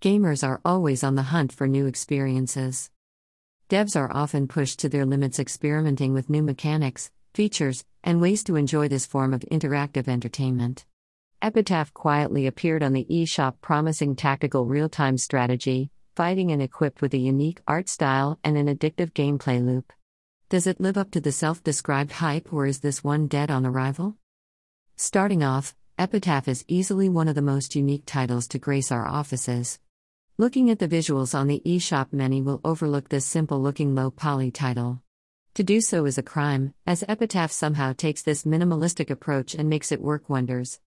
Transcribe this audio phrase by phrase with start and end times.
[0.00, 2.88] Gamers are always on the hunt for new experiences.
[3.68, 8.54] Devs are often pushed to their limits experimenting with new mechanics, features, and ways to
[8.54, 10.86] enjoy this form of interactive entertainment.
[11.42, 17.12] Epitaph quietly appeared on the eShop promising tactical real time strategy, fighting and equipped with
[17.12, 19.92] a unique art style and an addictive gameplay loop.
[20.48, 23.66] Does it live up to the self described hype or is this one dead on
[23.66, 24.14] arrival?
[24.94, 29.80] Starting off, Epitaph is easily one of the most unique titles to grace our offices.
[30.40, 34.52] Looking at the visuals on the eShop, many will overlook this simple looking low poly
[34.52, 35.02] title.
[35.54, 39.90] To do so is a crime, as Epitaph somehow takes this minimalistic approach and makes
[39.90, 40.78] it work wonders.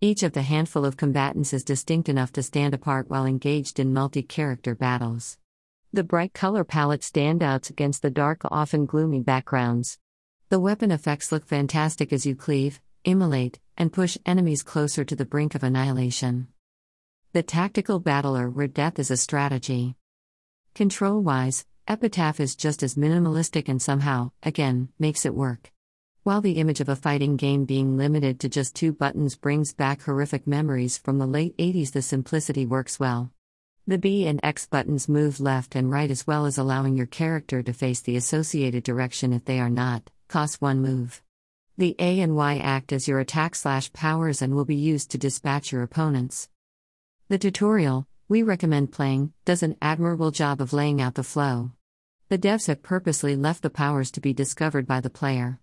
[0.00, 3.92] Each of the handful of combatants is distinct enough to stand apart while engaged in
[3.92, 5.36] multi character battles.
[5.92, 9.98] The bright color palette standouts against the dark, often gloomy backgrounds.
[10.48, 15.26] The weapon effects look fantastic as you cleave, immolate, and push enemies closer to the
[15.26, 16.48] brink of annihilation.
[17.34, 19.96] The tactical battler where death is a strategy.
[20.72, 25.72] Control wise, Epitaph is just as minimalistic and somehow, again, makes it work.
[26.22, 30.02] While the image of a fighting game being limited to just two buttons brings back
[30.02, 33.32] horrific memories from the late 80s, the simplicity works well.
[33.84, 37.64] The B and X buttons move left and right as well as allowing your character
[37.64, 41.20] to face the associated direction if they are not, cost one move.
[41.78, 45.18] The A and Y act as your attack slash powers and will be used to
[45.18, 46.48] dispatch your opponents.
[47.28, 51.72] The tutorial, we recommend playing, does an admirable job of laying out the flow.
[52.28, 55.58] The devs have purposely left the powers to be discovered by the player.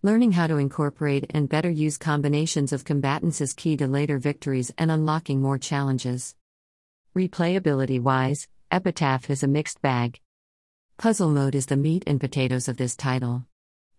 [0.00, 4.72] Learning how to incorporate and better use combinations of combatants is key to later victories
[4.78, 6.34] and unlocking more challenges.
[7.14, 10.18] Replayability wise, Epitaph is a mixed bag.
[10.96, 13.44] Puzzle mode is the meat and potatoes of this title.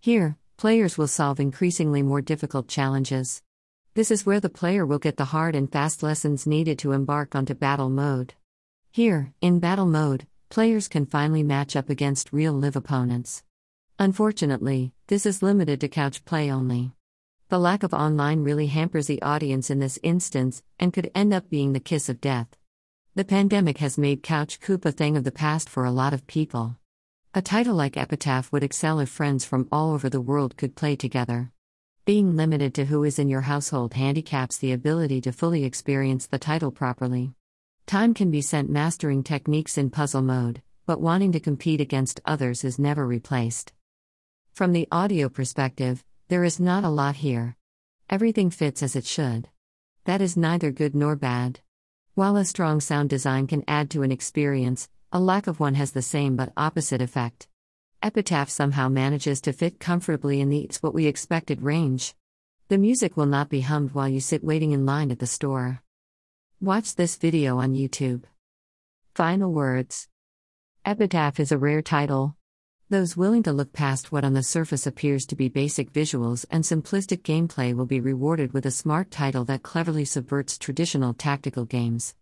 [0.02, 3.44] Here, players will solve increasingly more difficult challenges.
[3.96, 7.36] This is where the player will get the hard and fast lessons needed to embark
[7.36, 8.34] onto battle mode.
[8.90, 13.44] Here, in battle mode, players can finally match up against real live opponents.
[14.00, 16.94] Unfortunately, this is limited to couch play only.
[17.50, 21.52] The lack of online really hampers the audience in this instance, and could end up
[21.52, 22.48] being the kiss of death.
[23.14, 26.26] The pandemic has made couch coop a thing of the past for a lot of
[26.26, 26.78] people.
[27.36, 30.96] A title like Epitaph would excel if friends from all over the world could play
[30.96, 31.52] together.
[32.06, 36.38] Being limited to who is in your household handicaps the ability to fully experience the
[36.38, 37.32] title properly.
[37.86, 42.66] Time can be spent mastering techniques in puzzle mode, but wanting to compete against others
[42.66, 43.72] is never replaced.
[44.52, 47.56] From the audio perspective, there is not a lot here.
[48.10, 49.48] Everything fits as it should.
[50.04, 51.62] That is neither good nor bad.
[52.16, 55.94] While a strong sound design can add to an experience, a lack of one has
[55.94, 57.48] the same but opposite effect.
[58.04, 62.14] Epitaph somehow manages to fit comfortably in the it's what we expected range.
[62.68, 65.82] The music will not be hummed while you sit waiting in line at the store.
[66.60, 68.24] Watch this video on YouTube.
[69.16, 70.10] Final words
[70.84, 72.36] Epitaph is a rare title.
[72.90, 76.66] Those willing to look past what on the surface appears to be basic visuals and
[76.66, 82.16] simplistic gameplay will be rewarded with a smart title that cleverly subverts traditional tactical games.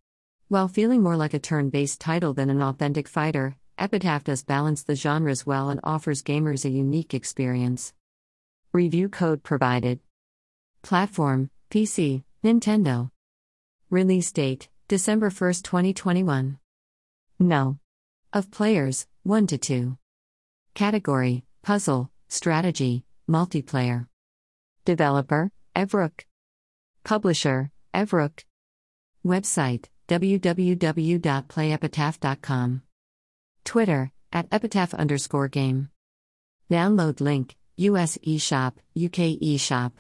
[0.48, 4.84] While feeling more like a turn based title than an authentic fighter, Epitaph does balance
[4.84, 7.94] the genres well and offers gamers a unique experience.
[8.72, 10.00] Review code provided.
[10.84, 13.10] Platform PC, Nintendo.
[13.90, 16.60] Release date December 1, 2021.
[17.40, 17.80] No.
[18.32, 19.98] Of players, 1 to 2.
[20.76, 24.06] Category Puzzle, Strategy, Multiplayer.
[24.86, 26.26] Developer Evrook.
[27.04, 28.44] Publisher Evrook.
[29.26, 32.82] Website www.playepitaph.com.
[33.72, 35.88] Twitter at epitaph underscore game.
[36.70, 39.94] Download link US eShop, UK eShop.